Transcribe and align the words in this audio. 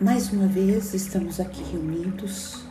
Mais 0.00 0.32
uma 0.32 0.46
vez 0.46 0.94
estamos 0.94 1.38
aqui 1.38 1.62
reunidos 1.62 2.64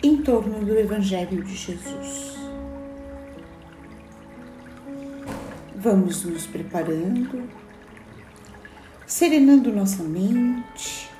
em 0.00 0.18
torno 0.18 0.64
do 0.64 0.78
Evangelho 0.78 1.42
de 1.42 1.56
Jesus. 1.56 2.36
Vamos 5.74 6.22
nos 6.24 6.46
preparando, 6.46 7.48
serenando 9.08 9.72
nossa 9.72 10.04
mente, 10.04 11.10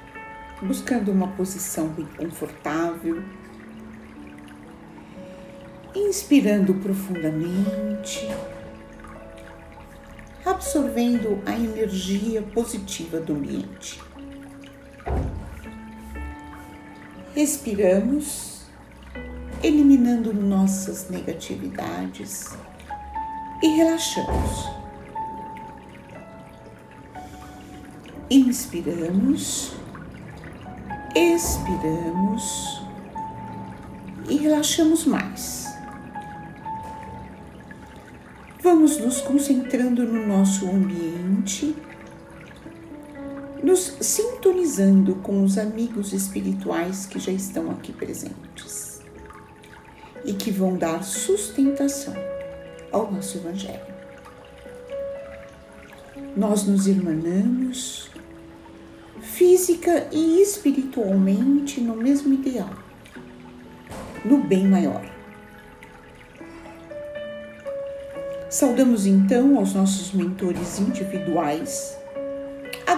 buscando 0.63 1.11
uma 1.11 1.27
posição 1.27 1.89
bem 1.89 2.07
confortável, 2.17 3.21
inspirando 5.93 6.73
profundamente, 6.75 8.29
absorvendo 10.47 11.43
a 11.45 11.53
energia 11.53 12.43
positiva 12.43 13.19
do 13.19 13.33
ambiente. 13.33 14.12
Respiramos, 17.35 18.67
eliminando 19.63 20.35
nossas 20.35 21.09
negatividades 21.09 22.51
e 23.63 23.69
relaxamos. 23.69 24.71
Inspiramos, 28.29 29.73
expiramos 31.15 32.83
e 34.29 34.37
relaxamos 34.37 35.07
mais. 35.07 35.75
Vamos 38.63 38.99
nos 38.99 39.23
concentrando 39.23 40.05
no 40.05 40.27
nosso 40.27 40.69
ambiente 40.69 41.75
nos 43.63 43.97
sintonizando 44.01 45.15
com 45.17 45.45
os 45.45 45.57
amigos 45.57 46.13
espirituais 46.13 47.07
que 47.07 47.19
já 47.19 47.31
estão 47.31 47.71
aqui 47.71 47.93
presentes 47.93 49.01
e 50.25 50.33
que 50.33 50.51
vão 50.51 50.77
dar 50.77 51.05
sustentação 51.05 52.15
ao 52.91 53.11
nosso 53.11 53.39
Evangelho. 53.39 53.93
Nós 56.37 56.65
nos 56.65 56.87
irmanamos 56.87 58.11
física 59.21 60.09
e 60.11 60.41
espiritualmente 60.43 61.81
no 61.81 61.95
mesmo 61.95 62.35
ideal, 62.35 62.71
no 64.25 64.39
bem 64.39 64.67
maior. 64.67 65.05
Saudamos 68.51 69.07
então 69.07 69.57
aos 69.57 69.73
nossos 69.75 70.13
mentores 70.13 70.79
individuais 70.79 72.02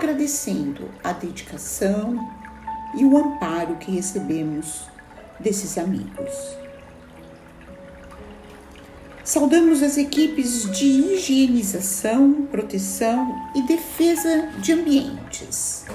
agradecendo 0.04 0.90
a 1.02 1.12
dedicação 1.12 2.18
e 2.94 3.04
o 3.06 3.16
amparo 3.16 3.76
que 3.76 3.90
recebemos 3.90 4.82
desses 5.40 5.78
amigos. 5.78 6.58
Saudamos 9.24 9.82
as 9.82 9.96
equipes 9.96 10.70
de 10.70 10.84
higienização, 10.84 12.46
proteção 12.50 13.34
e 13.56 13.62
defesa 13.62 14.50
de 14.58 14.72
ambientes. 14.72 15.86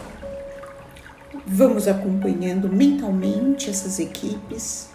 Vamos 1.46 1.88
acompanhando 1.88 2.68
mentalmente 2.68 3.70
essas 3.70 4.00
equipes 4.00 4.90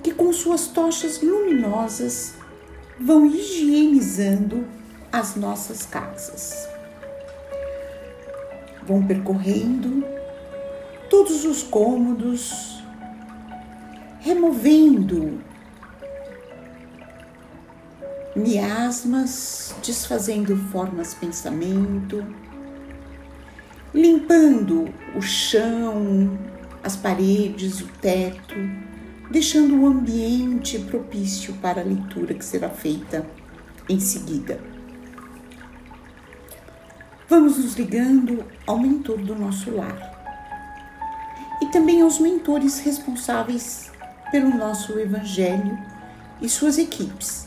que, 0.00 0.12
com 0.12 0.32
suas 0.32 0.68
tochas 0.68 1.20
luminosas, 1.20 2.34
vão 3.00 3.26
higienizando 3.26 4.64
as 5.10 5.34
nossas 5.34 5.84
casas 5.84 6.77
vão 8.88 9.06
percorrendo 9.06 10.02
todos 11.10 11.44
os 11.44 11.62
cômodos, 11.62 12.82
removendo 14.18 15.40
miasmas, 18.34 19.74
desfazendo 19.84 20.56
formas 20.56 21.12
pensamento, 21.12 22.24
limpando 23.92 24.88
o 25.14 25.20
chão, 25.20 26.38
as 26.82 26.96
paredes, 26.96 27.82
o 27.82 27.88
teto, 28.00 28.54
deixando 29.30 29.82
o 29.82 29.86
ambiente 29.86 30.78
propício 30.78 31.52
para 31.54 31.82
a 31.82 31.84
leitura 31.84 32.32
que 32.32 32.44
será 32.44 32.70
feita 32.70 33.26
em 33.86 34.00
seguida. 34.00 34.77
Vamos 37.28 37.58
nos 37.58 37.74
ligando 37.74 38.42
ao 38.66 38.78
mentor 38.78 39.18
do 39.18 39.34
nosso 39.34 39.70
lar 39.70 40.16
e 41.60 41.66
também 41.66 42.00
aos 42.00 42.18
mentores 42.18 42.78
responsáveis 42.78 43.92
pelo 44.30 44.48
nosso 44.56 44.98
Evangelho 44.98 45.78
e 46.40 46.48
suas 46.48 46.78
equipes, 46.78 47.46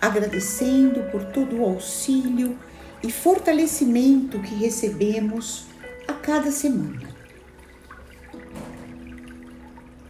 agradecendo 0.00 1.02
por 1.10 1.24
todo 1.24 1.56
o 1.56 1.64
auxílio 1.64 2.56
e 3.02 3.10
fortalecimento 3.10 4.38
que 4.38 4.54
recebemos 4.54 5.64
a 6.06 6.12
cada 6.12 6.52
semana. 6.52 7.08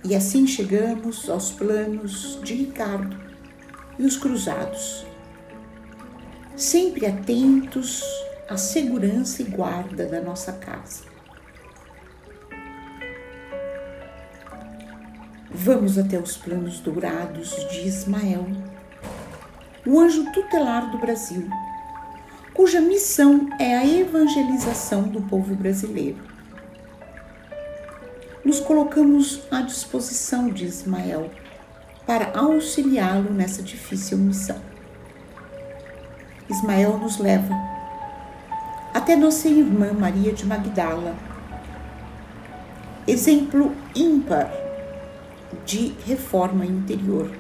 E 0.05 0.15
assim 0.15 0.47
chegamos 0.47 1.31
aos 1.31 1.51
planos 1.51 2.39
de 2.45 2.53
Ricardo 2.53 3.19
e 3.99 4.05
os 4.05 4.19
cruzados, 4.19 5.07
sempre 6.55 7.07
atentos 7.07 8.05
a 8.51 8.57
segurança 8.57 9.43
e 9.43 9.45
guarda 9.45 10.07
da 10.07 10.21
nossa 10.21 10.53
casa. 10.53 11.05
Vamos 15.49 15.97
até 15.97 16.19
os 16.19 16.37
planos 16.37 16.81
dourados 16.81 17.51
de 17.71 17.87
Ismael, 17.87 18.45
o 19.87 20.01
anjo 20.01 20.33
tutelar 20.33 20.91
do 20.91 20.99
Brasil, 20.99 21.49
cuja 22.53 22.81
missão 22.81 23.49
é 23.57 23.77
a 23.77 23.87
evangelização 23.87 25.03
do 25.03 25.23
povo 25.23 25.55
brasileiro. 25.55 26.19
Nos 28.45 28.59
colocamos 28.59 29.43
à 29.49 29.61
disposição 29.61 30.51
de 30.51 30.65
Ismael 30.65 31.31
para 32.05 32.37
auxiliá-lo 32.37 33.33
nessa 33.33 33.63
difícil 33.63 34.19
missão. 34.19 34.61
Ismael 36.49 36.99
nos 36.99 37.19
leva 37.19 37.70
até 39.01 39.17
nossa 39.17 39.49
irmã 39.49 39.95
Maria 39.95 40.31
de 40.31 40.45
Magdala. 40.45 41.17
Exemplo 43.09 43.75
ímpar 43.97 44.53
de 45.65 45.95
reforma 46.07 46.67
interior. 46.67 47.31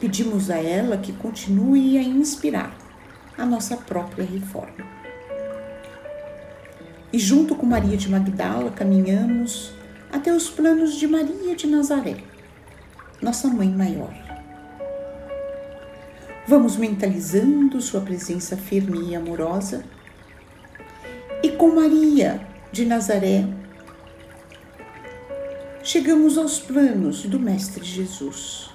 Pedimos 0.00 0.50
a 0.50 0.56
ela 0.56 0.96
que 0.98 1.12
continue 1.12 1.96
a 1.96 2.02
inspirar 2.02 2.76
a 3.38 3.46
nossa 3.46 3.76
própria 3.76 4.24
reforma. 4.24 4.84
E 7.12 7.18
junto 7.20 7.54
com 7.54 7.64
Maria 7.64 7.96
de 7.96 8.10
Magdala 8.10 8.72
caminhamos 8.72 9.72
até 10.10 10.32
os 10.32 10.50
planos 10.50 10.96
de 10.96 11.06
Maria 11.06 11.54
de 11.54 11.68
Nazaré, 11.68 12.16
nossa 13.22 13.46
mãe 13.46 13.68
maior. 13.68 14.27
Vamos 16.48 16.78
mentalizando 16.78 17.78
sua 17.78 18.00
presença 18.00 18.56
firme 18.56 19.10
e 19.10 19.14
amorosa. 19.14 19.84
E 21.42 21.50
com 21.50 21.74
Maria 21.74 22.40
de 22.72 22.86
Nazaré, 22.86 23.46
chegamos 25.82 26.38
aos 26.38 26.58
planos 26.58 27.24
do 27.24 27.38
Mestre 27.38 27.84
Jesus, 27.84 28.70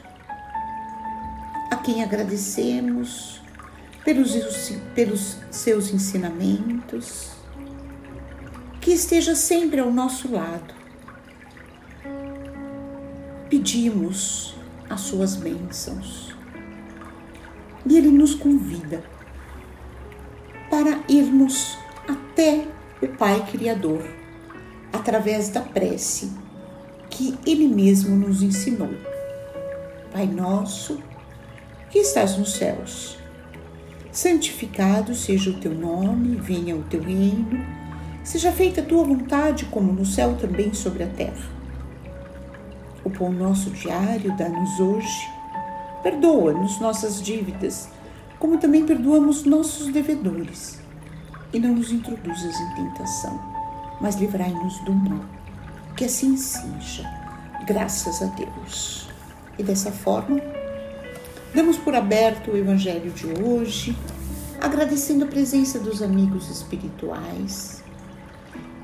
a 1.71 1.75
quem 1.77 2.03
agradecemos 2.03 3.41
pelos, 4.05 4.35
pelos 4.93 5.37
seus 5.49 5.91
ensinamentos, 5.91 7.31
que 8.79 8.91
esteja 8.91 9.33
sempre 9.33 9.79
ao 9.79 9.91
nosso 9.91 10.31
lado. 10.31 10.75
Pedimos 13.49 14.53
as 14.87 15.01
suas 15.01 15.35
bênçãos 15.35 16.32
e 17.85 17.97
ele 17.97 18.09
nos 18.09 18.35
convida 18.35 19.03
para 20.69 20.99
irmos 21.07 21.77
até 22.07 22.65
o 23.01 23.07
Pai 23.07 23.45
Criador 23.51 24.03
através 24.91 25.49
da 25.49 25.61
prece 25.61 26.31
que 27.09 27.37
ele 27.45 27.67
mesmo 27.67 28.15
nos 28.15 28.41
ensinou. 28.41 28.89
Pai 30.11 30.25
nosso, 30.25 30.99
que 31.89 31.99
estás 31.99 32.37
nos 32.37 32.53
céus, 32.53 33.17
santificado 34.11 35.13
seja 35.13 35.49
o 35.49 35.59
teu 35.59 35.73
nome, 35.73 36.35
venha 36.35 36.75
o 36.75 36.83
teu 36.83 37.01
reino, 37.01 37.63
seja 38.23 38.51
feita 38.51 38.81
a 38.81 38.85
tua 38.85 39.03
vontade, 39.03 39.65
como 39.65 39.91
no 39.91 40.05
céu 40.05 40.35
também 40.37 40.73
sobre 40.73 41.03
a 41.03 41.07
terra. 41.07 41.51
O 43.03 43.09
pão 43.09 43.31
nosso 43.31 43.69
diário 43.71 44.35
dá-nos 44.37 44.79
hoje 44.79 45.42
Perdoa-nos 46.03 46.81
nossas 46.81 47.21
dívidas, 47.21 47.87
como 48.37 48.57
também 48.57 48.85
perdoamos 48.85 49.45
nossos 49.45 49.87
devedores. 49.87 50.77
E 51.53 51.59
não 51.59 51.75
nos 51.75 51.93
introduzas 51.93 52.59
em 52.59 52.75
tentação, 52.75 53.39
mas 54.01 54.15
livrai-nos 54.15 54.79
do 54.79 54.91
mal. 54.93 55.23
Que 55.95 56.03
assim 56.03 56.35
seja, 56.35 57.09
graças 57.65 58.21
a 58.21 58.25
Deus. 58.25 59.07
E 59.57 59.63
dessa 59.63 59.93
forma, 59.93 60.41
damos 61.55 61.77
por 61.77 61.95
aberto 61.95 62.51
o 62.51 62.57
Evangelho 62.57 63.11
de 63.11 63.27
hoje, 63.41 63.97
agradecendo 64.59 65.23
a 65.23 65.27
presença 65.27 65.79
dos 65.79 66.01
amigos 66.01 66.49
espirituais. 66.49 67.81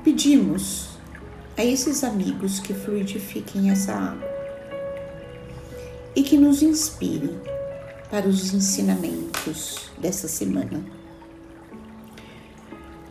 Pedimos 0.02 0.88
a 1.58 1.62
esses 1.62 2.02
amigos 2.02 2.60
que 2.60 2.72
fluidifiquem 2.72 3.68
essa 3.70 3.92
água 3.92 4.29
e 6.14 6.22
que 6.22 6.36
nos 6.36 6.62
inspirem 6.62 7.40
para 8.10 8.26
os 8.26 8.52
ensinamentos 8.52 9.90
dessa 9.98 10.26
semana. 10.26 10.84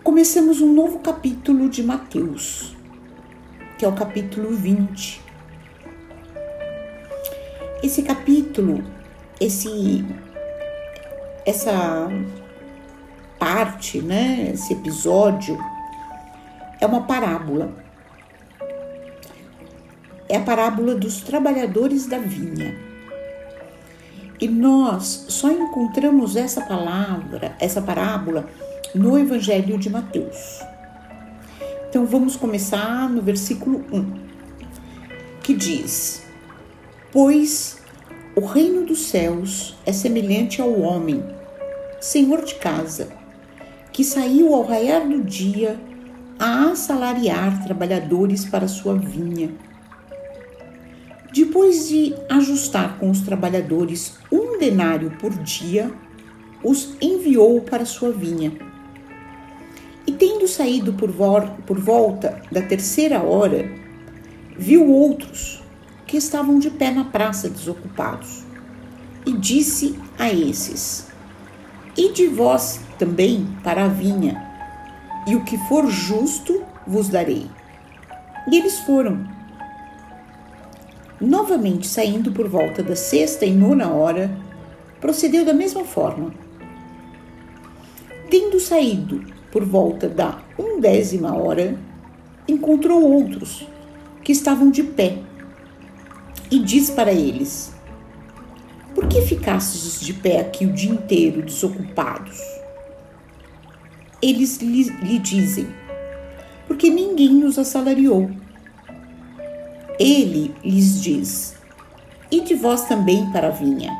Começamos 0.03 0.59
um 0.59 0.73
novo 0.73 0.99
capítulo 0.99 1.69
de 1.69 1.83
Mateus, 1.83 2.75
que 3.77 3.85
é 3.85 3.87
o 3.87 3.93
capítulo 3.93 4.51
20. 4.51 5.21
Esse 7.81 8.03
capítulo, 8.03 8.83
esse 9.39 10.05
essa 11.45 12.09
parte, 13.39 14.01
né, 14.01 14.51
esse 14.53 14.73
episódio 14.73 15.57
é 16.81 16.85
uma 16.85 17.03
parábola. 17.03 17.73
É 20.27 20.37
a 20.37 20.41
parábola 20.41 20.93
dos 20.95 21.21
trabalhadores 21.21 22.05
da 22.05 22.17
vinha. 22.17 22.88
E 24.39 24.47
nós 24.47 25.25
só 25.27 25.51
encontramos 25.51 26.37
essa 26.37 26.61
palavra, 26.61 27.55
essa 27.59 27.81
parábola, 27.81 28.47
no 28.95 29.19
Evangelho 29.19 29.77
de 29.77 29.89
Mateus. 29.89 30.61
Então 31.89 32.05
vamos 32.05 32.37
começar 32.37 33.09
no 33.09 33.21
versículo 33.21 33.83
1, 33.91 34.13
que 35.43 35.53
diz: 35.53 36.23
Pois 37.11 37.79
o 38.35 38.45
reino 38.45 38.85
dos 38.85 39.07
céus 39.07 39.77
é 39.85 39.91
semelhante 39.91 40.61
ao 40.61 40.79
homem, 40.79 41.21
senhor 41.99 42.45
de 42.45 42.55
casa, 42.55 43.09
que 43.91 44.05
saiu 44.05 44.53
ao 44.53 44.63
raiar 44.63 45.05
do 45.05 45.21
dia 45.21 45.77
a 46.39 46.69
assalariar 46.71 47.61
trabalhadores 47.65 48.45
para 48.45 48.69
sua 48.69 48.95
vinha 48.95 49.51
depois 51.59 51.89
de 51.89 52.15
ajustar 52.29 52.97
com 52.99 53.09
os 53.09 53.19
trabalhadores 53.19 54.17
um 54.31 54.57
denário 54.57 55.11
por 55.19 55.29
dia, 55.43 55.91
os 56.63 56.95
enviou 57.01 57.59
para 57.59 57.85
sua 57.85 58.13
vinha. 58.13 58.53
E 60.07 60.11
tendo 60.13 60.47
saído 60.47 60.93
por, 60.93 61.11
por 61.67 61.77
volta 61.77 62.41
da 62.49 62.61
terceira 62.61 63.21
hora, 63.21 63.69
viu 64.57 64.87
outros 64.87 65.61
que 66.07 66.15
estavam 66.15 66.59
de 66.59 66.69
pé 66.69 66.91
na 66.91 67.03
praça 67.03 67.49
desocupados, 67.49 68.45
e 69.25 69.33
disse 69.33 69.99
a 70.17 70.31
esses: 70.31 71.07
Ide 71.97 72.27
vós 72.27 72.79
também 72.97 73.45
para 73.61 73.83
a 73.83 73.89
vinha, 73.89 74.41
e 75.27 75.35
o 75.35 75.43
que 75.43 75.57
for 75.67 75.91
justo 75.91 76.63
vos 76.87 77.09
darei. 77.09 77.47
E 78.49 78.55
eles 78.55 78.79
foram 78.79 79.38
novamente 81.19 81.87
saindo 81.87 82.31
por 82.31 82.47
volta 82.47 82.81
da 82.81 82.95
sexta 82.95 83.45
e 83.45 83.51
nona 83.51 83.91
hora, 83.91 84.31
procedeu 85.01 85.45
da 85.45 85.53
mesma 85.53 85.83
forma. 85.83 86.33
Tendo 88.29 88.59
saído 88.59 89.23
por 89.51 89.65
volta 89.65 90.07
da 90.07 90.39
undécima 90.57 91.35
hora, 91.35 91.77
encontrou 92.47 93.01
outros 93.01 93.67
que 94.23 94.31
estavam 94.31 94.69
de 94.69 94.83
pé 94.83 95.17
e 96.51 96.59
diz 96.59 96.89
para 96.89 97.11
eles: 97.11 97.73
Por 98.93 99.07
que 99.07 99.21
ficastes 99.21 99.99
de 100.01 100.13
pé 100.13 100.39
aqui 100.39 100.65
o 100.65 100.73
dia 100.73 100.91
inteiro 100.91 101.41
desocupados? 101.41 102.39
Eles 104.21 104.57
lhe, 104.57 104.83
lhe 104.83 105.19
dizem: 105.19 105.67
Porque 106.67 106.89
ninguém 106.89 107.33
nos 107.33 107.57
assalariou. 107.57 108.29
Ele 109.99 110.55
lhes 110.63 111.01
diz: 111.01 111.55
Ide 112.31 112.55
vós 112.55 112.87
também 112.87 113.29
para 113.31 113.47
a 113.47 113.51
vinha. 113.51 113.91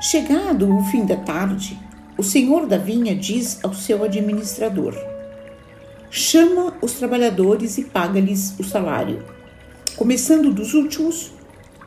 Chegado 0.00 0.72
o 0.72 0.84
fim 0.84 1.04
da 1.04 1.16
tarde, 1.16 1.76
o 2.16 2.22
senhor 2.22 2.66
da 2.66 2.78
vinha 2.78 3.16
diz 3.16 3.58
ao 3.64 3.74
seu 3.74 4.04
administrador: 4.04 4.94
Chama 6.08 6.74
os 6.80 6.92
trabalhadores 6.92 7.78
e 7.78 7.84
paga-lhes 7.84 8.54
o 8.60 8.62
salário, 8.62 9.24
começando 9.96 10.54
dos 10.54 10.72
últimos 10.72 11.32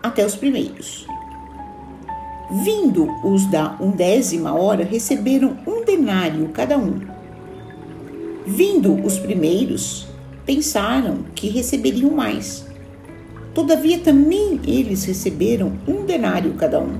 até 0.03 0.25
os 0.25 0.35
primeiros. 0.35 1.07
Vindo 2.51 3.07
os 3.23 3.45
da 3.45 3.77
undécima 3.79 4.53
hora, 4.53 4.83
receberam 4.83 5.57
um 5.65 5.85
denário 5.85 6.49
cada 6.49 6.77
um. 6.77 6.99
Vindo 8.45 8.93
os 9.05 9.17
primeiros, 9.19 10.08
pensaram 10.49 11.25
que 11.35 11.47
receberiam 11.47 12.09
mais. 12.09 12.65
Todavia, 13.53 13.99
também 13.99 14.59
eles 14.65 15.03
receberam 15.03 15.73
um 15.87 16.05
denário 16.05 16.55
cada 16.55 16.79
um. 16.79 16.97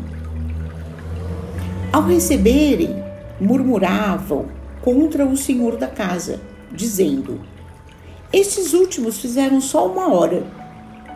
Ao 1.92 2.04
receberem, 2.04 3.04
murmuravam 3.42 4.46
contra 4.84 5.25
o 5.25 5.36
senhor 5.36 5.78
da 5.78 5.88
casa, 5.88 6.40
dizendo: 6.72 7.42
Estes 8.31 8.74
últimos 8.74 9.18
fizeram 9.18 9.60
só 9.60 9.92
uma 9.92 10.13
hora, 10.13 10.45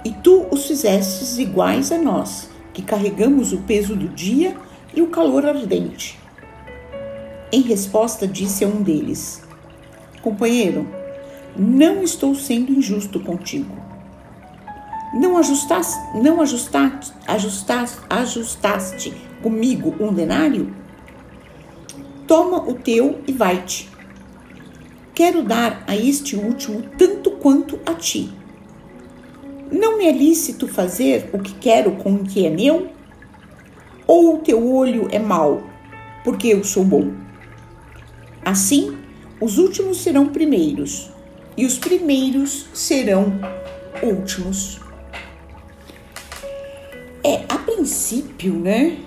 e 0.03 0.11
tu 0.11 0.47
os 0.49 0.65
fizestes 0.65 1.37
iguais 1.37 1.91
a 1.91 1.99
nós, 1.99 2.49
que 2.73 2.81
carregamos 2.81 3.53
o 3.53 3.59
peso 3.59 3.95
do 3.95 4.07
dia 4.07 4.57
e 4.91 5.03
o 5.03 5.07
calor 5.09 5.45
ardente. 5.45 6.17
Em 7.51 7.61
resposta, 7.61 8.27
disse 8.27 8.65
a 8.65 8.67
um 8.67 8.81
deles: 8.81 9.43
Companheiro, 10.23 11.02
não 11.55 12.03
estou 12.03 12.33
sendo 12.33 12.71
injusto 12.71 13.19
contigo. 13.19 13.77
Não 15.13 15.37
ajustaste, 15.37 15.99
não 16.15 16.41
ajustaste, 16.41 17.13
ajustaste, 17.27 17.99
ajustaste 18.09 19.13
comigo 19.43 19.95
um 19.99 20.11
denário? 20.11 20.75
Toma 22.25 22.57
o 22.67 22.73
teu 22.73 23.21
e 23.27 23.31
vai-te. 23.31 23.89
Quero 25.13 25.43
dar 25.43 25.83
a 25.85 25.95
este 25.95 26.35
último 26.35 26.81
tanto 26.97 27.29
quanto 27.31 27.79
a 27.85 27.93
ti. 27.93 28.33
Não 29.71 29.99
me 29.99 30.05
é 30.05 30.11
lícito 30.11 30.67
fazer 30.67 31.29
o 31.31 31.39
que 31.39 31.53
quero 31.55 31.91
com 31.97 32.15
o 32.15 32.23
que 32.23 32.47
é 32.47 32.49
meu? 32.49 32.89
Ou 34.07 34.35
o 34.35 34.39
teu 34.39 34.67
olho 34.73 35.07
é 35.11 35.19
mau, 35.19 35.63
porque 36.23 36.47
eu 36.47 36.63
sou 36.63 36.83
bom? 36.83 37.11
Assim, 38.43 38.97
os 39.39 39.59
últimos 39.59 40.01
serão 40.01 40.27
primeiros 40.27 41.12
e 41.55 41.65
os 41.65 41.77
primeiros 41.77 42.67
serão 42.73 43.39
últimos. 44.01 44.79
É, 47.23 47.45
a 47.47 47.57
princípio, 47.57 48.53
né, 48.53 48.97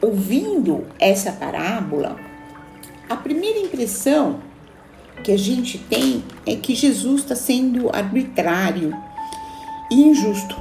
ouvindo 0.00 0.86
essa 0.98 1.32
parábola, 1.32 2.16
a 3.08 3.16
primeira 3.16 3.58
impressão 3.58 4.40
que 5.22 5.32
a 5.32 5.38
gente 5.38 5.78
tem 5.78 6.22
é 6.46 6.56
que 6.56 6.74
Jesus 6.74 7.22
está 7.22 7.34
sendo 7.34 7.90
arbitrário 7.94 8.94
e 9.90 10.02
injusto. 10.02 10.56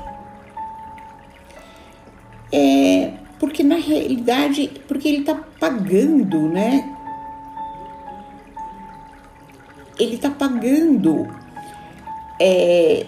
É, 2.51 3.13
porque 3.39 3.63
na 3.63 3.75
realidade, 3.75 4.71
porque 4.87 5.07
ele 5.07 5.19
está 5.19 5.35
pagando, 5.35 6.47
né, 6.47 6.96
ele 9.99 10.15
está 10.15 10.29
pagando. 10.29 11.27
É, 12.39 13.05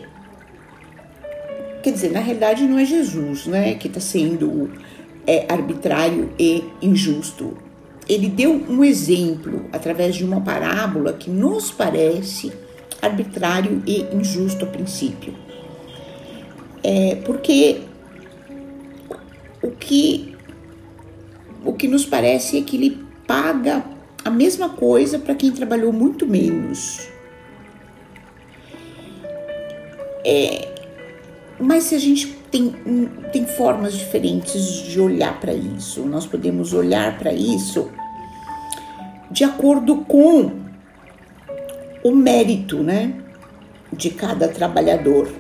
quer 1.83 1.91
dizer, 1.91 2.11
na 2.11 2.19
realidade 2.19 2.63
não 2.63 2.77
é 2.77 2.85
Jesus 2.85 3.45
né, 3.45 3.75
que 3.75 3.87
está 3.87 3.99
sendo 3.99 4.71
é, 5.25 5.45
arbitrário 5.51 6.31
e 6.37 6.63
injusto. 6.81 7.57
Ele 8.07 8.27
deu 8.27 8.51
um 8.51 8.83
exemplo 8.83 9.65
através 9.71 10.15
de 10.15 10.23
uma 10.23 10.41
parábola 10.41 11.13
que 11.13 11.29
nos 11.29 11.71
parece 11.71 12.51
arbitrário 13.01 13.83
e 13.85 14.01
injusto 14.13 14.65
a 14.65 14.67
princípio. 14.67 15.35
É, 16.83 17.15
porque 17.25 17.81
o 19.61 19.69
que, 19.71 20.35
o 21.63 21.73
que 21.73 21.87
nos 21.87 22.05
parece 22.05 22.57
é 22.57 22.61
que 22.61 22.77
ele 22.77 23.05
paga 23.27 23.83
a 24.23 24.29
mesma 24.29 24.69
coisa 24.69 25.17
para 25.19 25.35
quem 25.35 25.51
trabalhou 25.51 25.91
muito 25.91 26.27
menos. 26.27 27.07
É, 30.25 30.67
mas 31.59 31.85
se 31.85 31.95
a 31.95 31.99
gente 31.99 32.27
tem, 32.51 32.71
tem 33.31 33.45
formas 33.45 33.93
diferentes 33.93 34.83
de 34.83 34.99
olhar 34.99 35.39
para 35.39 35.53
isso, 35.53 36.01
nós 36.01 36.25
podemos 36.25 36.73
olhar 36.73 37.17
para 37.17 37.33
isso 37.33 37.89
de 39.31 39.43
acordo 39.43 39.97
com 40.05 40.51
o 42.03 42.11
mérito, 42.11 42.81
né, 42.81 43.13
de 43.91 44.09
cada 44.09 44.47
trabalhador, 44.47 45.31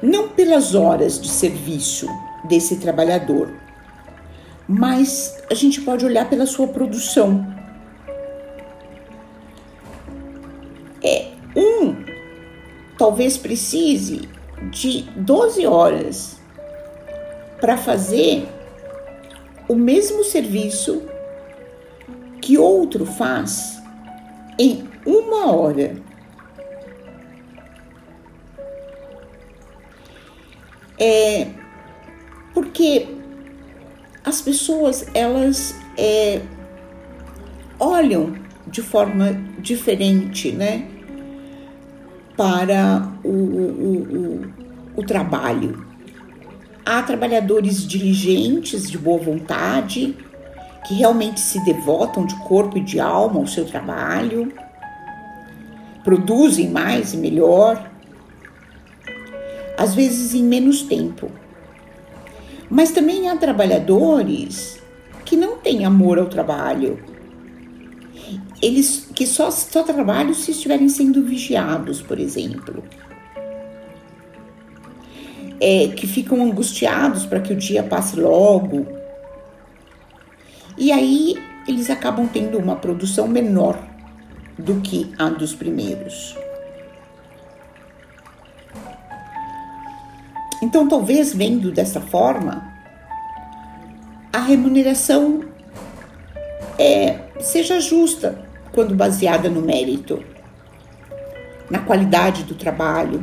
não 0.00 0.28
pelas 0.28 0.74
horas 0.74 1.20
de 1.20 1.28
serviço 1.28 2.06
desse 2.44 2.76
trabalhador, 2.76 3.52
mas 4.66 5.36
a 5.50 5.54
gente 5.54 5.80
pode 5.80 6.04
olhar 6.04 6.28
pela 6.28 6.46
sua 6.46 6.68
produção. 6.68 7.57
Um 11.58 11.96
talvez 12.96 13.36
precise 13.36 14.28
de 14.70 15.02
12 15.16 15.66
horas 15.66 16.40
para 17.60 17.76
fazer 17.76 18.48
o 19.68 19.74
mesmo 19.74 20.24
serviço 20.24 21.02
que 22.40 22.56
outro 22.56 23.04
faz 23.04 23.82
em 24.58 24.88
uma 25.04 25.52
hora. 25.52 25.96
É 30.98 31.48
porque 32.54 33.06
as 34.24 34.40
pessoas 34.40 35.06
elas 35.14 35.74
é, 35.96 36.40
olham 37.78 38.34
de 38.66 38.82
forma 38.82 39.32
diferente, 39.58 40.50
né, 40.52 40.97
para 42.38 43.02
o, 43.24 43.28
o, 43.28 44.42
o, 44.94 45.00
o 45.00 45.02
trabalho. 45.02 45.84
Há 46.86 47.02
trabalhadores 47.02 47.84
diligentes, 47.84 48.88
de 48.88 48.96
boa 48.96 49.18
vontade, 49.18 50.16
que 50.86 50.94
realmente 50.94 51.40
se 51.40 51.62
devotam 51.64 52.24
de 52.24 52.36
corpo 52.44 52.78
e 52.78 52.80
de 52.80 53.00
alma 53.00 53.40
ao 53.40 53.46
seu 53.48 53.64
trabalho, 53.64 54.52
produzem 56.04 56.70
mais 56.70 57.12
e 57.12 57.16
melhor, 57.16 57.90
às 59.76 59.96
vezes 59.96 60.32
em 60.32 60.44
menos 60.44 60.82
tempo. 60.82 61.32
Mas 62.70 62.92
também 62.92 63.28
há 63.28 63.36
trabalhadores 63.36 64.80
que 65.24 65.36
não 65.36 65.56
têm 65.56 65.84
amor 65.84 66.20
ao 66.20 66.26
trabalho. 66.26 67.00
Eles 68.60 69.08
que 69.14 69.26
só, 69.26 69.50
só 69.50 69.82
trabalham 69.82 70.34
se 70.34 70.50
estiverem 70.50 70.88
sendo 70.88 71.22
vigiados, 71.22 72.02
por 72.02 72.18
exemplo 72.18 72.82
é, 75.60 75.88
que 75.88 76.06
ficam 76.06 76.42
angustiados 76.42 77.26
para 77.26 77.40
que 77.40 77.52
o 77.52 77.56
dia 77.56 77.82
passe 77.82 78.18
logo. 78.18 78.86
E 80.76 80.92
aí 80.92 81.36
eles 81.66 81.90
acabam 81.90 82.26
tendo 82.26 82.58
uma 82.58 82.76
produção 82.76 83.26
menor 83.26 83.78
do 84.56 84.80
que 84.80 85.12
a 85.18 85.28
dos 85.28 85.54
primeiros. 85.54 86.36
Então, 90.62 90.88
talvez 90.88 91.32
vendo 91.32 91.70
dessa 91.70 92.00
forma, 92.00 92.72
a 94.32 94.40
remuneração 94.40 95.44
é, 96.76 97.20
seja 97.38 97.80
justa 97.80 98.47
quando 98.72 98.94
baseada 98.94 99.48
no 99.48 99.62
mérito, 99.62 100.22
na 101.70 101.78
qualidade 101.80 102.44
do 102.44 102.54
trabalho, 102.54 103.20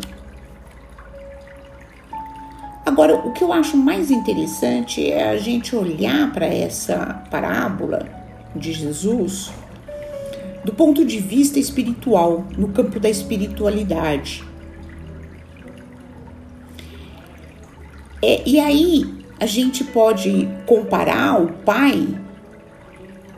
Agora, 2.86 3.16
o 3.16 3.32
que 3.32 3.44
eu 3.44 3.52
acho 3.52 3.76
mais 3.76 4.12
interessante 4.12 5.12
é 5.12 5.30
a 5.30 5.38
gente 5.38 5.76
olhar 5.76 6.32
para 6.32 6.46
essa 6.46 7.26
parábola 7.32 8.08
de 8.56 8.72
Jesus 8.72 9.52
do 10.64 10.72
ponto 10.74 11.04
de 11.04 11.20
vista 11.20 11.60
espiritual, 11.60 12.46
no 12.58 12.70
campo 12.70 13.00
da 13.00 13.10
espiritualidade. 13.10 14.44
É, 18.22 18.42
e 18.48 18.60
aí 18.60 19.24
a 19.40 19.46
gente 19.46 19.84
pode 19.84 20.48
comparar 20.66 21.40
o 21.40 21.48
pai 21.48 22.08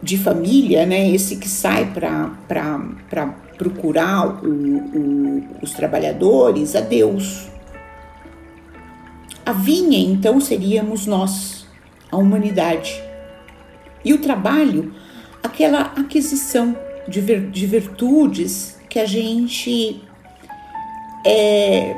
de 0.02 0.18
família, 0.18 0.86
né, 0.86 1.10
esse 1.10 1.38
que 1.38 1.50
sai 1.50 1.92
para 1.94 3.36
procurar 3.58 4.44
o, 4.44 4.50
o, 4.50 5.44
os 5.62 5.72
trabalhadores, 5.72 6.76
a 6.76 6.82
Deus. 6.82 7.48
A 9.46 9.52
vinha, 9.52 10.00
então, 10.00 10.40
seríamos 10.40 11.06
nós, 11.06 11.66
a 12.12 12.18
humanidade. 12.18 13.02
E 14.04 14.14
o 14.14 14.20
trabalho, 14.20 14.94
aquela 15.42 15.82
aquisição 15.96 16.76
de, 17.08 17.22
vir, 17.22 17.50
de 17.50 17.66
virtudes 17.66 18.78
que 18.90 19.00
a 19.00 19.06
gente 19.06 20.02
é, 21.26 21.96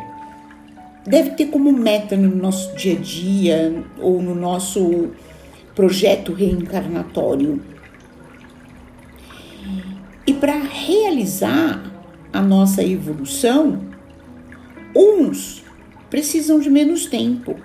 deve 1.06 1.32
ter 1.32 1.48
como 1.48 1.72
meta 1.72 2.15
no 2.15 2.36
nosso 2.36 2.75
dia 2.75 2.94
a 2.94 3.00
dia 3.00 3.84
ou 4.00 4.22
no 4.22 4.36
nosso 4.36 5.12
projeto 5.75 6.34
reencarnatório. 6.34 7.62
Para 10.39 10.58
realizar 10.58 11.84
a 12.31 12.41
nossa 12.41 12.81
evolução, 12.81 13.81
uns 14.96 15.63
precisam 16.10 16.60
de 16.60 16.69
menos 16.69 17.05
tempo 17.08 17.58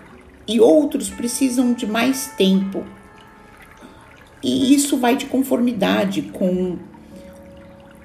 e 0.48 0.60
outros 0.60 1.08
precisam 1.08 1.72
de 1.72 1.86
mais 1.86 2.32
tempo. 2.36 2.84
E 4.42 4.74
isso 4.74 4.96
vai 4.96 5.16
de 5.16 5.26
conformidade 5.26 6.22
com 6.22 6.76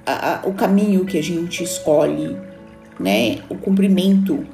a, 0.06 0.34
a, 0.34 0.46
o 0.46 0.54
caminho 0.54 1.04
que 1.04 1.18
a 1.18 1.22
gente 1.22 1.64
escolhe, 1.64 2.36
né? 2.98 3.40
O 3.48 3.56
cumprimento 3.56 4.46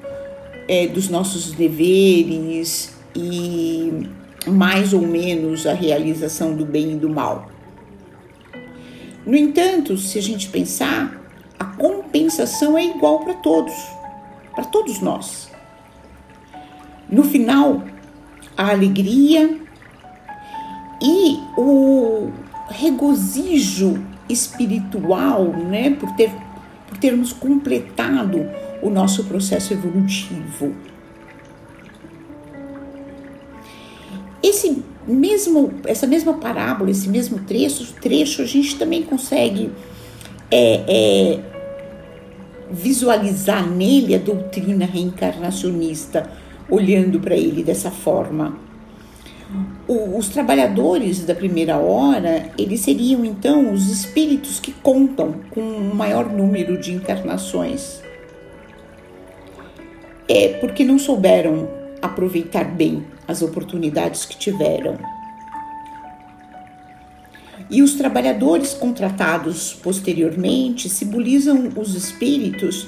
é, 0.67 0.87
dos 0.87 1.11
nossos 1.11 1.53
deveres 1.53 2.97
e 3.15 4.09
mais 4.47 4.95
ou 4.95 5.03
menos 5.03 5.67
a 5.67 5.75
realização 5.75 6.57
do 6.57 6.65
bem 6.65 6.93
e 6.93 6.97
do 6.97 7.11
mal. 7.11 7.51
No 9.27 9.35
entanto, 9.37 9.99
se 9.99 10.21
a 10.21 10.23
gente 10.23 10.49
pensar, 10.49 11.21
a 11.59 11.65
compensação 11.65 12.79
é 12.79 12.85
igual 12.85 13.19
para 13.25 13.35
todos, 13.35 13.75
para 14.55 14.65
todos 14.67 15.01
nós. 15.01 15.51
No 17.11 17.25
final, 17.25 17.83
a 18.57 18.71
alegria 18.71 19.61
e 21.03 21.41
o 21.59 22.31
regozijo 22.69 24.01
espiritual, 24.29 25.49
né, 25.49 25.91
por, 25.91 26.15
ter, 26.15 26.31
por 26.89 26.97
termos 26.99 27.33
completado 27.33 28.49
o 28.81 28.89
nosso 28.89 29.25
processo 29.25 29.73
evolutivo. 29.73 30.73
Esse 34.57 34.83
mesmo, 35.07 35.71
essa 35.85 36.07
mesma 36.07 36.33
parábola, 36.33 36.91
esse 36.91 37.11
mesmo 37.11 37.41
trecho, 37.41 37.93
trecho 38.01 38.41
a 38.41 38.47
gente 38.47 38.77
também 38.77 39.03
consegue 39.03 39.71
é, 40.51 40.81
é, 40.89 41.41
visualizar 42.71 43.69
nele 43.69 44.15
a 44.15 44.19
doutrina 44.19 44.87
reencarnacionista 44.87 46.31
olhando 46.71 47.21
para 47.21 47.37
ele 47.37 47.63
dessa 47.63 47.91
forma. 47.91 48.59
O, 49.87 50.17
os 50.17 50.31
trabalhadores 50.31 51.27
da 51.27 51.35
primeira 51.35 51.77
hora, 51.77 52.51
eles 52.57 52.81
seriam 52.81 53.27
então 53.27 53.75
os 53.75 53.91
espíritos 53.91 54.59
que 54.59 54.73
contam 54.73 55.35
com 55.51 55.61
um 55.61 55.95
maior 55.95 56.33
número 56.33 56.81
de 56.81 56.95
encarnações. 56.95 58.01
É 60.27 60.49
porque 60.49 60.83
não 60.83 60.99
souberam 60.99 61.86
aproveitar 62.03 62.65
bem 62.65 63.05
as 63.27 63.43
oportunidades 63.43 64.25
que 64.25 64.37
tiveram. 64.37 64.97
E 67.69 67.83
os 67.83 67.95
trabalhadores 67.95 68.75
contratados 68.75 69.75
posteriormente 69.75 70.89
simbolizam 70.89 71.71
os 71.77 71.95
espíritos 71.95 72.87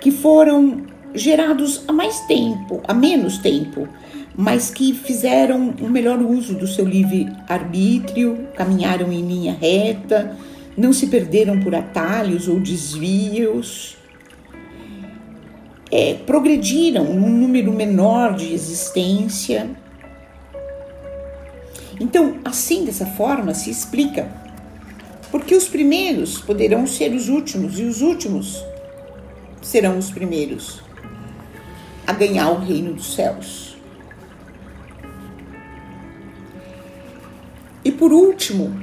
que 0.00 0.10
foram 0.10 0.86
gerados 1.14 1.82
há 1.86 1.92
mais 1.92 2.20
tempo, 2.20 2.82
há 2.86 2.94
menos 2.94 3.38
tempo, 3.38 3.88
mas 4.34 4.70
que 4.70 4.92
fizeram 4.94 5.74
um 5.80 5.88
melhor 5.88 6.20
uso 6.20 6.54
do 6.54 6.66
seu 6.66 6.84
livre 6.84 7.28
arbítrio, 7.48 8.48
caminharam 8.54 9.12
em 9.12 9.26
linha 9.26 9.56
reta, 9.58 10.36
não 10.76 10.92
se 10.92 11.06
perderam 11.06 11.60
por 11.60 11.74
atalhos 11.74 12.48
ou 12.48 12.60
desvios, 12.60 13.95
é, 15.90 16.14
progrediram 16.14 17.04
num 17.04 17.28
número 17.28 17.72
menor 17.72 18.34
de 18.34 18.52
existência. 18.52 19.70
Então, 22.00 22.38
assim, 22.44 22.84
dessa 22.84 23.06
forma, 23.06 23.54
se 23.54 23.70
explica 23.70 24.28
porque 25.30 25.54
os 25.54 25.68
primeiros 25.68 26.38
poderão 26.38 26.86
ser 26.86 27.12
os 27.12 27.28
últimos 27.28 27.78
e 27.78 27.82
os 27.82 28.00
últimos 28.00 28.64
serão 29.60 29.98
os 29.98 30.10
primeiros 30.10 30.80
a 32.06 32.12
ganhar 32.12 32.50
o 32.50 32.58
reino 32.58 32.92
dos 32.94 33.14
céus. 33.14 33.76
E 37.84 37.90
por 37.90 38.12
último, 38.12 38.74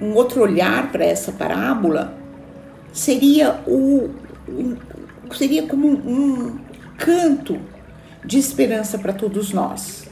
um 0.00 0.14
outro 0.14 0.42
olhar 0.42 0.92
para 0.92 1.04
essa 1.04 1.32
parábola 1.32 2.16
seria 2.92 3.60
o 3.66 4.10
seria 5.32 5.66
como 5.66 5.88
um 5.88 6.58
canto 6.98 7.60
de 8.24 8.38
esperança 8.38 8.98
para 8.98 9.12
todos 9.12 9.52
nós. 9.52 10.08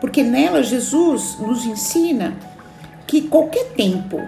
Porque 0.00 0.22
nela 0.22 0.62
Jesus 0.62 1.38
nos 1.40 1.64
ensina 1.64 2.36
que 3.06 3.22
qualquer 3.22 3.72
tempo 3.72 4.18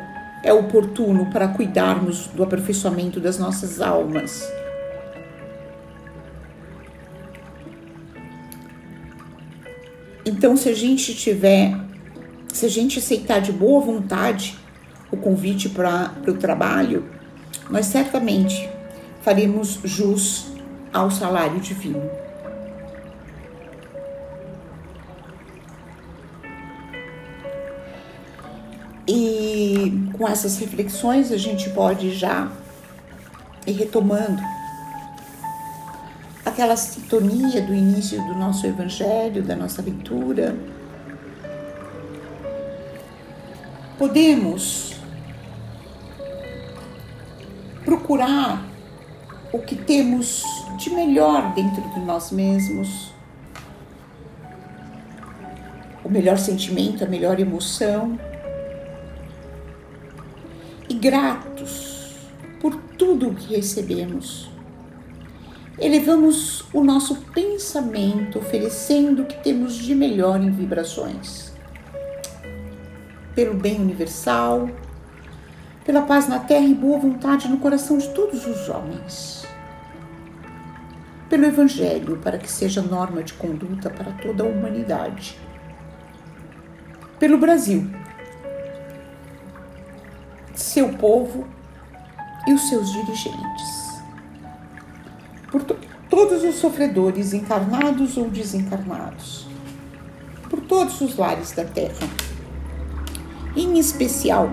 é 0.43 0.53
oportuno 0.53 1.27
para 1.27 1.49
cuidarmos 1.49 2.27
do 2.29 2.43
aperfeiçoamento 2.43 3.21
das 3.21 3.39
nossas 3.39 3.81
almas. 3.81 4.47
Então, 10.25 10.57
se 10.57 10.69
a 10.69 10.75
gente 10.75 11.15
tiver, 11.15 11.75
se 12.53 12.67
a 12.67 12.69
gente 12.69 12.99
aceitar 12.99 13.41
de 13.41 13.51
boa 13.51 13.81
vontade 13.81 14.59
o 15.11 15.17
convite 15.17 15.71
para 15.71 16.13
o 16.27 16.35
trabalho, 16.35 17.05
nós 17.71 17.87
certamente 17.87 18.69
faremos 19.21 19.81
jus 19.85 20.47
ao 20.93 21.11
salário 21.11 21.61
divino. 21.61 22.11
E 29.07 30.11
com 30.13 30.29
essas 30.29 30.59
reflexões 30.59 31.33
a 31.33 31.39
gente 31.39 31.71
pode 31.71 32.15
já 32.15 32.51
ir 33.67 33.73
retomando 33.73 34.43
aquela 36.45 36.77
sintonia 36.77 37.63
do 37.63 37.75
início 37.75 38.21
do 38.27 38.35
nosso 38.35 38.67
evangelho, 38.67 39.43
da 39.43 39.55
nossa 39.55 39.81
leitura. 39.81 40.57
Podemos 43.97 44.95
procurar 47.85 48.68
o 49.53 49.59
que 49.61 49.77
temos 49.77 50.45
de 50.77 50.91
melhor 50.91 51.55
dentro 51.55 51.83
de 51.91 52.01
nós 52.01 52.31
mesmos, 52.31 53.13
o 56.05 56.09
melhor 56.09 56.39
sentimento, 56.39 57.05
a 57.05 57.07
melhor 57.07 57.41
emoção, 57.41 58.19
e 60.89 60.95
gratos 60.95 62.17
por 62.61 62.75
tudo 62.97 63.29
o 63.29 63.35
que 63.35 63.55
recebemos. 63.55 64.51
Elevamos 65.79 66.65
o 66.73 66.83
nosso 66.83 67.15
pensamento, 67.33 68.39
oferecendo 68.39 69.23
o 69.23 69.27
que 69.27 69.37
temos 69.43 69.75
de 69.75 69.95
melhor 69.95 70.43
em 70.43 70.51
vibrações, 70.51 71.53
pelo 73.35 73.55
bem 73.55 73.81
universal, 73.81 74.69
pela 75.85 76.03
paz 76.03 76.29
na 76.29 76.41
terra 76.41 76.67
e 76.67 76.75
boa 76.75 76.99
vontade 76.99 77.49
no 77.49 77.59
coração 77.59 77.97
de 77.97 78.09
todos 78.09 78.47
os 78.47 78.69
homens, 78.69 79.38
pelo 81.29 81.45
Evangelho, 81.45 82.17
para 82.19 82.39
que 82.39 82.51
seja 82.51 82.81
norma 82.81 83.23
de 83.23 83.35
conduta 83.35 83.91
para 83.91 84.13
toda 84.13 84.43
a 84.43 84.47
humanidade, 84.47 85.39
pelo 87.19 87.37
Brasil, 87.39 87.91
seu 90.55 90.91
povo 90.95 91.47
e 92.47 92.53
os 92.53 92.69
seus 92.69 92.93
dirigentes. 92.93 94.03
Por 95.51 95.63
to 95.63 95.77
todos 96.09 96.43
os 96.43 96.55
sofredores, 96.57 97.35
encarnados 97.35 98.17
ou 98.17 98.31
desencarnados. 98.31 99.47
Por 100.49 100.61
todos 100.63 101.01
os 101.03 101.17
lares 101.17 101.53
da 101.53 101.65
terra. 101.65 102.09
Em 103.55 103.79
especial, 103.79 104.51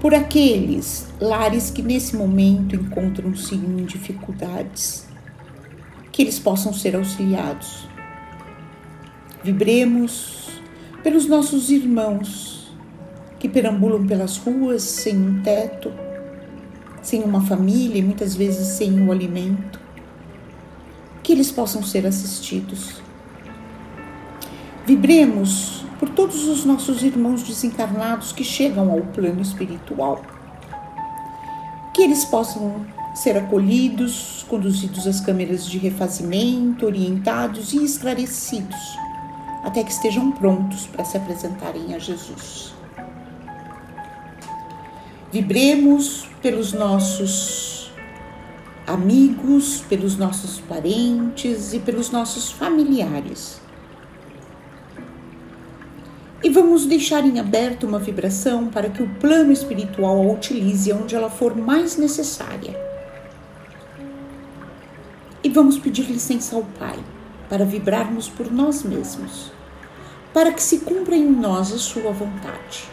por 0.00 0.14
aqueles 0.14 1.08
lares 1.20 1.70
que 1.70 1.82
nesse 1.82 2.16
momento 2.16 2.76
encontram-se 2.76 3.54
em 3.54 3.84
dificuldades. 3.84 5.11
Que 6.12 6.22
eles 6.22 6.38
possam 6.38 6.72
ser 6.72 6.94
auxiliados. 6.94 7.88
Vibremos 9.42 10.60
pelos 11.02 11.26
nossos 11.26 11.70
irmãos 11.70 12.72
que 13.40 13.48
perambulam 13.48 14.06
pelas 14.06 14.36
ruas 14.36 14.84
sem 14.84 15.16
um 15.16 15.42
teto, 15.42 15.92
sem 17.02 17.24
uma 17.24 17.40
família 17.40 17.98
e 17.98 18.02
muitas 18.02 18.36
vezes 18.36 18.68
sem 18.68 18.92
o 19.00 19.06
um 19.06 19.10
alimento, 19.10 19.80
que 21.24 21.32
eles 21.32 21.50
possam 21.50 21.82
ser 21.82 22.06
assistidos. 22.06 23.02
Vibremos 24.86 25.84
por 25.98 26.08
todos 26.08 26.46
os 26.46 26.64
nossos 26.64 27.02
irmãos 27.02 27.42
desencarnados 27.42 28.32
que 28.32 28.44
chegam 28.44 28.92
ao 28.92 29.00
plano 29.00 29.40
espiritual, 29.40 30.22
que 31.92 32.02
eles 32.02 32.24
possam 32.24 32.84
ser 33.14 33.36
acolhidos, 33.36 34.44
conduzidos 34.48 35.06
às 35.06 35.20
câmeras 35.20 35.66
de 35.66 35.78
refazimento, 35.78 36.86
orientados 36.86 37.72
e 37.72 37.84
esclarecidos, 37.84 38.98
até 39.62 39.82
que 39.84 39.92
estejam 39.92 40.32
prontos 40.32 40.86
para 40.86 41.04
se 41.04 41.16
apresentarem 41.16 41.94
a 41.94 41.98
Jesus. 41.98 42.74
Vibremos 45.30 46.28
pelos 46.42 46.72
nossos 46.72 47.90
amigos, 48.86 49.82
pelos 49.88 50.16
nossos 50.16 50.58
parentes 50.60 51.72
e 51.72 51.78
pelos 51.78 52.10
nossos 52.10 52.50
familiares. 52.50 53.60
E 56.42 56.50
vamos 56.50 56.86
deixar 56.86 57.24
em 57.24 57.38
aberto 57.38 57.86
uma 57.86 58.00
vibração 58.00 58.66
para 58.66 58.90
que 58.90 59.02
o 59.02 59.08
plano 59.20 59.52
espiritual 59.52 60.20
a 60.20 60.32
utilize 60.32 60.92
onde 60.92 61.14
ela 61.14 61.30
for 61.30 61.56
mais 61.56 61.96
necessária. 61.96 62.91
Vamos 65.52 65.78
pedir 65.78 66.04
licença 66.04 66.56
ao 66.56 66.62
Pai 66.62 66.98
para 67.46 67.66
vibrarmos 67.66 68.26
por 68.26 68.50
nós 68.50 68.82
mesmos, 68.82 69.52
para 70.32 70.50
que 70.50 70.62
se 70.62 70.78
cumpra 70.78 71.14
em 71.14 71.28
nós 71.30 71.70
a 71.70 71.76
Sua 71.76 72.10
vontade. 72.10 72.84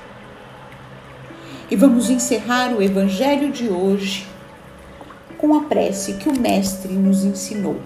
E 1.71 1.75
vamos 1.77 2.09
encerrar 2.09 2.73
o 2.73 2.83
Evangelho 2.83 3.49
de 3.49 3.69
hoje 3.69 4.27
com 5.37 5.55
a 5.55 5.61
prece 5.63 6.15
que 6.15 6.27
o 6.27 6.37
Mestre 6.37 6.91
nos 6.91 7.23
ensinou, 7.23 7.79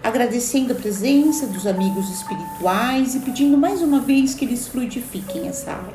agradecendo 0.00 0.74
a 0.74 0.76
presença 0.76 1.48
dos 1.48 1.66
amigos 1.66 2.08
espirituais 2.08 3.16
e 3.16 3.20
pedindo 3.20 3.58
mais 3.58 3.82
uma 3.82 3.98
vez 3.98 4.32
que 4.32 4.44
eles 4.44 4.68
fluidifiquem 4.68 5.48
essa 5.48 5.72
água. 5.72 5.94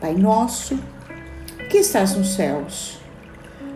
Pai 0.00 0.14
nosso, 0.14 0.78
que 1.68 1.78
estás 1.78 2.14
nos 2.14 2.34
céus, 2.34 3.03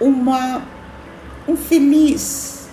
uma 0.00 0.62
um 1.46 1.56
feliz 1.56 2.68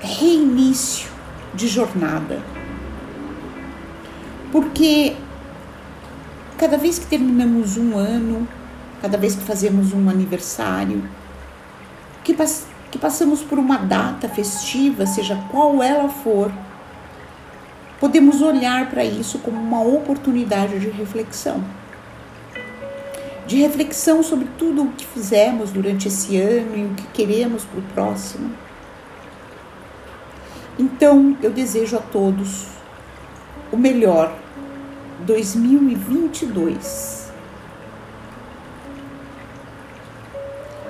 reinício 0.00 1.10
de 1.54 1.68
jornada. 1.68 2.42
Porque 4.50 5.14
cada 6.56 6.76
vez 6.76 6.98
que 6.98 7.06
terminamos 7.06 7.76
um 7.76 7.96
ano, 7.96 8.48
cada 9.00 9.16
vez 9.16 9.34
que 9.34 9.42
fazemos 9.42 9.92
um 9.92 10.08
aniversário, 10.08 11.02
que, 12.24 12.34
pass 12.34 12.66
que 12.90 12.98
passamos 12.98 13.40
por 13.42 13.58
uma 13.58 13.76
data 13.76 14.28
festiva, 14.28 15.06
seja 15.06 15.36
qual 15.50 15.82
ela 15.82 16.08
for, 16.08 16.50
podemos 18.00 18.42
olhar 18.42 18.90
para 18.90 19.04
isso 19.04 19.38
como 19.38 19.60
uma 19.60 19.80
oportunidade 19.80 20.78
de 20.80 20.90
reflexão. 20.90 21.62
De 23.50 23.56
reflexão 23.56 24.22
sobre 24.22 24.46
tudo 24.56 24.84
o 24.84 24.92
que 24.92 25.04
fizemos 25.04 25.72
durante 25.72 26.06
esse 26.06 26.40
ano 26.40 26.76
e 26.76 26.84
o 26.84 26.94
que 26.94 27.04
queremos 27.08 27.64
para 27.64 27.80
o 27.80 27.82
próximo. 27.82 28.54
Então, 30.78 31.36
eu 31.42 31.50
desejo 31.50 31.96
a 31.96 32.00
todos 32.00 32.68
o 33.72 33.76
melhor 33.76 34.32
2022. 35.26 37.32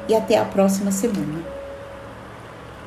E 0.07 0.15
até 0.15 0.37
a 0.37 0.45
próxima 0.45 0.93
semana. 0.93 1.60